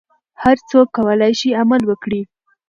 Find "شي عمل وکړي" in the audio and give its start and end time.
1.39-2.21